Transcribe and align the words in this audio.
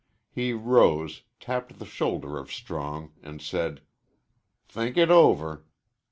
He 0.31 0.51
rose, 0.51 1.21
tapped 1.39 1.77
the 1.77 1.85
shoulder 1.85 2.39
of 2.39 2.51
Strong, 2.51 3.11
and 3.21 3.39
said, 3.39 3.81
"Think 4.67 4.97
it 4.97 5.11
over." 5.11 5.63